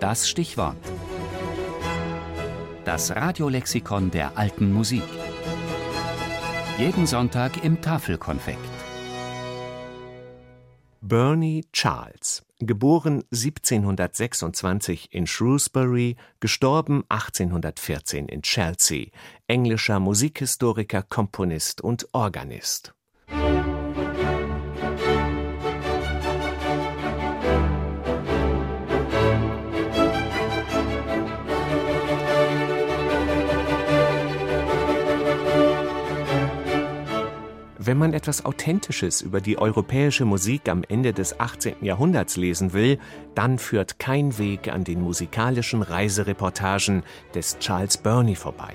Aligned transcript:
Das 0.00 0.28
Stichwort. 0.28 0.76
Das 2.84 3.16
Radiolexikon 3.16 4.10
der 4.10 4.36
alten 4.36 4.70
Musik. 4.70 5.02
Jeden 6.76 7.06
Sonntag 7.06 7.64
im 7.64 7.80
Tafelkonfekt. 7.80 8.58
Bernie 11.00 11.64
Charles, 11.72 12.44
geboren 12.58 13.24
1726 13.32 15.14
in 15.14 15.26
Shrewsbury, 15.26 16.16
gestorben 16.40 17.04
1814 17.08 18.28
in 18.28 18.42
Chelsea, 18.42 19.06
englischer 19.46 19.98
Musikhistoriker, 19.98 21.02
Komponist 21.02 21.80
und 21.80 22.06
Organist. 22.12 22.95
Wenn 37.86 37.98
man 37.98 38.14
etwas 38.14 38.44
Authentisches 38.44 39.22
über 39.22 39.40
die 39.40 39.58
europäische 39.58 40.24
Musik 40.24 40.68
am 40.68 40.82
Ende 40.88 41.12
des 41.12 41.38
18. 41.38 41.84
Jahrhunderts 41.84 42.36
lesen 42.36 42.72
will, 42.72 42.98
dann 43.36 43.60
führt 43.60 44.00
kein 44.00 44.38
Weg 44.38 44.66
an 44.72 44.82
den 44.82 45.00
musikalischen 45.00 45.82
Reisereportagen 45.82 47.04
des 47.32 47.60
Charles 47.60 47.96
Burney 47.96 48.34
vorbei. 48.34 48.74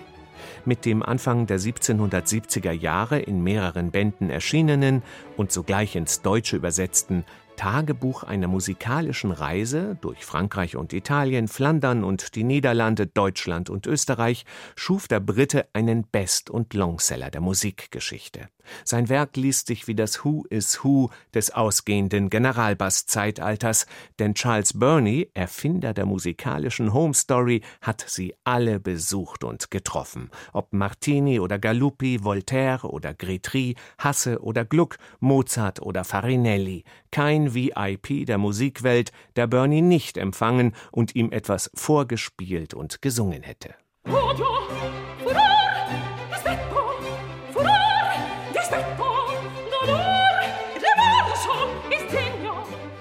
Mit 0.63 0.85
dem 0.85 1.03
Anfang 1.03 1.45
der 1.45 1.59
1770er 1.59 2.71
Jahre 2.71 3.19
in 3.19 3.43
mehreren 3.43 3.91
Bänden 3.91 4.29
erschienenen 4.29 5.03
und 5.35 5.51
sogleich 5.51 5.97
ins 5.97 6.21
Deutsche 6.21 6.55
übersetzten 6.55 7.25
Tagebuch 7.61 8.23
einer 8.23 8.47
musikalischen 8.47 9.29
Reise 9.29 9.95
durch 10.01 10.25
Frankreich 10.25 10.75
und 10.75 10.93
Italien, 10.93 11.47
Flandern 11.47 12.03
und 12.03 12.33
die 12.33 12.43
Niederlande, 12.43 13.05
Deutschland 13.05 13.69
und 13.69 13.85
Österreich 13.85 14.45
schuf 14.75 15.07
der 15.07 15.19
Brite 15.19 15.67
einen 15.71 16.01
Best- 16.01 16.49
und 16.49 16.73
Longseller 16.73 17.29
der 17.29 17.41
Musikgeschichte. 17.41 18.49
Sein 18.83 19.09
Werk 19.09 19.37
liest 19.37 19.67
sich 19.67 19.87
wie 19.87 19.95
das 19.95 20.23
Who 20.23 20.45
is 20.49 20.83
Who 20.83 21.09
des 21.33 21.51
ausgehenden 21.51 22.29
Generalbass-Zeitalters, 22.29 23.85
denn 24.19 24.33
Charles 24.33 24.73
Burney, 24.73 25.29
Erfinder 25.33 25.93
der 25.93 26.05
musikalischen 26.05 26.93
Home 26.93 27.13
Story, 27.13 27.61
hat 27.81 28.03
sie 28.07 28.33
alle 28.43 28.79
besucht 28.79 29.43
und 29.43 29.71
getroffen. 29.71 30.29
Ob 30.53 30.73
Martini 30.73 31.39
oder 31.39 31.59
Galuppi, 31.59 32.23
Voltaire 32.23 32.85
oder 32.85 33.13
Gretry, 33.13 33.75
Hasse 33.97 34.41
oder 34.41 34.65
Gluck, 34.65 34.97
Mozart 35.19 35.81
oder 35.81 36.03
Farinelli. 36.03 36.83
Kein 37.11 37.50
VIP 37.53 38.25
der 38.25 38.37
Musikwelt, 38.37 39.11
der 39.35 39.47
Burney 39.47 39.81
nicht 39.81 40.17
empfangen 40.17 40.73
und 40.91 41.15
ihm 41.15 41.31
etwas 41.31 41.71
vorgespielt 41.73 42.73
und 42.73 43.01
gesungen 43.01 43.43
hätte. 43.43 43.75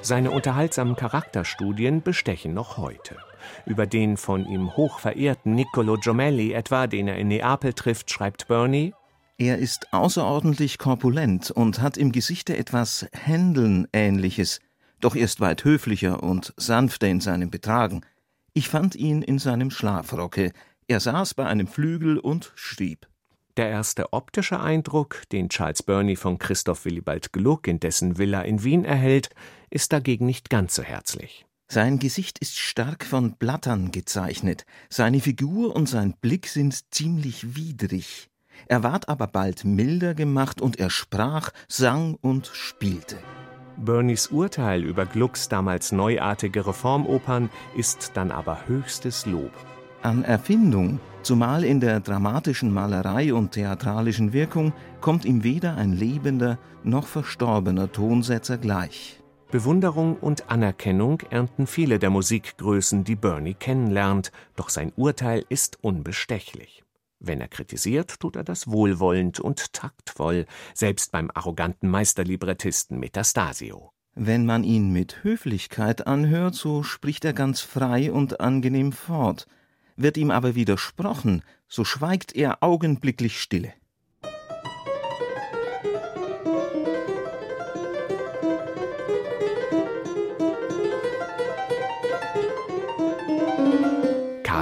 Seine 0.03 0.31
unterhaltsamen 0.31 0.97
Charakterstudien 0.97 2.03
bestechen 2.03 2.55
noch 2.55 2.79
heute. 2.79 3.17
Über 3.67 3.87
den 3.87 4.17
von 4.17 4.47
ihm 4.47 4.77
hoch 4.77 4.99
verehrten 4.99 5.55
Niccolo 5.55 5.97
Giomelli 5.97 6.53
etwa, 6.53 6.87
den 6.87 7.09
er 7.09 7.17
in 7.17 7.29
Neapel 7.29 7.75
trifft, 7.75 8.11
schreibt 8.11 8.49
Bernie 8.49 8.93
er 9.41 9.57
ist 9.57 9.95
außerordentlich 9.95 10.77
korpulent 10.77 11.51
und 11.51 11.81
hat 11.81 11.97
im 11.97 12.13
Gesichte 12.13 12.59
etwas 12.59 13.07
Händeln-ähnliches, 13.13 14.61
doch 15.01 15.17
er 15.17 15.25
ist 15.25 15.41
weit 15.41 15.65
höflicher 15.65 16.23
und 16.23 16.53
sanfter 16.59 17.09
in 17.09 17.21
seinem 17.21 17.51
Betragen. 17.51 18.03
Ich 18.53 18.69
fand 18.69 18.95
ihn 18.97 19.23
in 19.23 19.39
seinem 19.39 19.71
Schlafrocke. 19.71 20.53
Er 20.89 21.01
saß 21.01 21.33
bei 21.33 21.47
einem 21.47 21.69
Flügel 21.69 22.19
und 22.19 22.53
schrieb. 22.55 23.09
Der 23.57 23.71
erste 23.71 24.13
optische 24.13 24.61
Eindruck, 24.61 25.23
den 25.33 25.49
Charles 25.49 25.83
Burney 25.83 26.17
von 26.17 26.39
Christoph 26.39 26.85
Willibald 26.85 27.33
Gluck 27.33 27.67
in 27.67 27.81
dessen 27.81 28.19
Villa 28.19 28.43
in 28.43 28.63
Wien 28.63 28.85
erhält, 28.85 29.31
ist 29.71 29.95
dagegen 29.95 30.27
nicht 30.27 30.51
ganz 30.51 30.75
so 30.75 30.83
herzlich. 30.83 31.47
Sein 31.67 31.99
Gesicht 31.99 32.41
ist 32.41 32.59
stark 32.59 33.07
von 33.07 33.37
Blattern 33.37 33.91
gezeichnet, 33.91 34.67
seine 34.91 35.21
Figur 35.21 35.75
und 35.75 35.89
sein 35.89 36.13
Blick 36.21 36.47
sind 36.47 36.93
ziemlich 36.93 37.57
widrig. 37.57 38.30
Er 38.67 38.83
ward 38.83 39.09
aber 39.09 39.27
bald 39.27 39.65
milder 39.65 40.15
gemacht 40.15 40.61
und 40.61 40.79
er 40.79 40.91
sprach, 40.91 41.51
sang 41.69 42.17
und 42.21 42.51
spielte. 42.53 43.17
Bernies 43.77 44.27
Urteil 44.27 44.85
über 44.85 45.07
Glucks 45.07 45.49
damals 45.49 45.91
neuartige 45.91 46.67
Reformopern 46.67 47.49
ist 47.77 48.13
dann 48.15 48.31
aber 48.31 48.67
höchstes 48.67 49.25
Lob. 49.25 49.53
An 50.03 50.23
Erfindung, 50.25 51.01
zumal 51.23 51.65
in 51.65 51.81
der 51.81 52.01
dramatischen 52.01 52.73
Malerei 52.73 53.33
und 53.33 53.53
theatralischen 53.53 54.33
Wirkung, 54.33 54.73
kommt 55.01 55.25
ihm 55.25 55.45
weder 55.45 55.77
ein 55.77 55.93
lebender 55.93 56.59
noch 56.85 57.07
verstorbener 57.07 57.91
Tonsetzer 57.91 58.59
gleich. 58.59 59.21
Bewunderung 59.51 60.17
und 60.17 60.49
Anerkennung 60.51 61.21
ernten 61.31 61.67
viele 61.67 61.99
der 61.99 62.11
Musikgrößen, 62.11 63.03
die 63.05 63.17
Bernie 63.17 63.55
kennenlernt, 63.55 64.31
doch 64.57 64.69
sein 64.69 64.93
Urteil 64.97 65.45
ist 65.49 65.79
unbestechlich. 65.83 66.85
Wenn 67.21 67.41
er 67.41 67.49
kritisiert, 67.49 68.19
tut 68.19 68.35
er 68.35 68.45
das 68.45 68.67
wohlwollend 68.69 69.41
und 69.41 69.75
taktvoll, 69.75 70.47
selbst 70.75 71.13
beim 71.13 71.31
arroganten 71.33 71.91
Meisterlibrettisten 71.91 72.99
Metastasio. 72.99 73.93
Wenn 74.15 74.47
man 74.47 74.65
ihn 74.65 74.91
mit 74.91 75.23
Höflichkeit 75.23 76.07
anhört, 76.07 76.55
so 76.55 76.83
spricht 76.83 77.25
er 77.27 77.35
ganz 77.35 77.61
frei 77.61 78.11
und 78.11 78.41
angenehm 78.41 78.93
fort. 78.93 79.47
Wird 79.97 80.17
ihm 80.17 80.31
aber 80.31 80.55
widersprochen, 80.55 81.43
so 81.69 81.85
schweigt 81.85 82.35
er 82.35 82.63
augenblicklich 82.63 83.39
stille. 83.39 83.75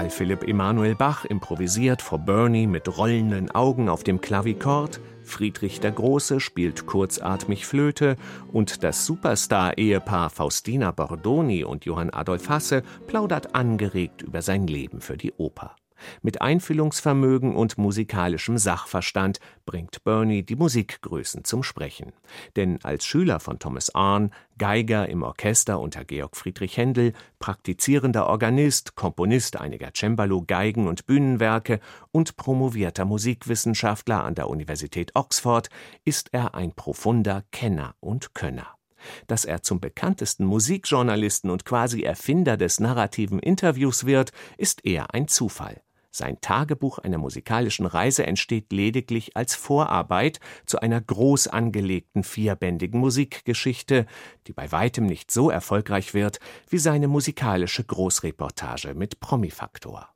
Karl 0.08 0.16
Philipp 0.16 0.48
Emanuel 0.48 0.94
Bach 0.94 1.26
improvisiert 1.26 2.00
vor 2.00 2.18
Bernie 2.18 2.66
mit 2.66 2.96
rollenden 2.96 3.50
Augen 3.50 3.90
auf 3.90 4.04
dem 4.04 4.22
Klavichord, 4.22 5.00
Friedrich 5.22 5.80
der 5.80 5.90
Große 5.90 6.40
spielt 6.40 6.86
kurzatmig 6.86 7.66
Flöte 7.66 8.16
und 8.50 8.84
das 8.84 9.04
Superstar-Ehepaar 9.04 10.30
Faustina 10.30 10.92
Bordoni 10.92 11.62
und 11.62 11.84
Johann 11.84 12.08
Adolf 12.08 12.48
Hasse 12.48 12.82
plaudert 13.06 13.54
angeregt 13.54 14.22
über 14.22 14.40
sein 14.40 14.66
Leben 14.66 15.02
für 15.02 15.18
die 15.18 15.32
Oper. 15.32 15.76
Mit 16.22 16.40
Einfühlungsvermögen 16.40 17.54
und 17.54 17.78
musikalischem 17.78 18.58
Sachverstand 18.58 19.40
bringt 19.66 20.04
Bernie 20.04 20.42
die 20.42 20.56
Musikgrößen 20.56 21.44
zum 21.44 21.62
Sprechen. 21.62 22.12
Denn 22.56 22.78
als 22.82 23.04
Schüler 23.04 23.40
von 23.40 23.58
Thomas 23.58 23.94
Arne, 23.94 24.30
Geiger 24.58 25.08
im 25.08 25.22
Orchester 25.22 25.80
unter 25.80 26.04
Georg 26.04 26.36
Friedrich 26.36 26.76
Händel, 26.76 27.12
praktizierender 27.38 28.26
Organist, 28.26 28.96
Komponist 28.96 29.56
einiger 29.60 29.90
Cembalo, 29.94 30.42
Geigen 30.46 30.88
und 30.88 31.06
Bühnenwerke 31.06 31.80
und 32.10 32.36
promovierter 32.36 33.04
Musikwissenschaftler 33.04 34.24
an 34.24 34.34
der 34.34 34.48
Universität 34.48 35.12
Oxford, 35.14 35.68
ist 36.04 36.28
er 36.32 36.54
ein 36.54 36.72
profunder 36.72 37.44
Kenner 37.52 37.94
und 38.00 38.34
Könner. 38.34 38.78
Dass 39.26 39.44
er 39.44 39.62
zum 39.62 39.80
bekanntesten 39.80 40.44
Musikjournalisten 40.44 41.50
und 41.50 41.64
quasi 41.64 42.02
Erfinder 42.02 42.56
des 42.56 42.80
narrativen 42.80 43.38
Interviews 43.38 44.06
wird, 44.06 44.32
ist 44.56 44.84
eher 44.84 45.14
ein 45.14 45.28
Zufall. 45.28 45.80
Sein 46.10 46.40
Tagebuch 46.40 46.98
einer 46.98 47.18
musikalischen 47.18 47.86
Reise 47.86 48.26
entsteht 48.26 48.72
lediglich 48.72 49.36
als 49.36 49.54
Vorarbeit 49.54 50.40
zu 50.66 50.80
einer 50.80 51.00
groß 51.00 51.48
angelegten 51.48 52.24
vierbändigen 52.24 53.00
Musikgeschichte, 53.00 54.06
die 54.46 54.52
bei 54.52 54.72
weitem 54.72 55.06
nicht 55.06 55.30
so 55.30 55.50
erfolgreich 55.50 56.14
wird 56.14 56.40
wie 56.68 56.78
seine 56.78 57.08
musikalische 57.08 57.84
Großreportage 57.84 58.94
mit 58.94 59.20
Promifaktor 59.20 60.08